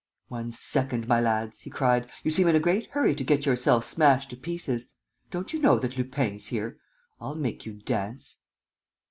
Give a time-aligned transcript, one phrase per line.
[0.29, 2.09] "One second, my lads!" he cried.
[2.23, 4.87] "You seem in a great hurry to get yourselves smashed to pieces!...
[5.29, 6.79] Don't you know that Lupin's here?
[7.19, 8.39] I'll make you dance!"